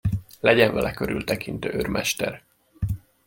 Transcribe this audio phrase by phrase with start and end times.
[0.39, 2.43] Legyen vele körültekintő, őrmester.